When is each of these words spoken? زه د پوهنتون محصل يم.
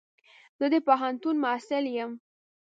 زه 0.59 0.65
د 0.73 0.75
پوهنتون 0.87 1.35
محصل 1.43 1.83
يم. 1.97 2.11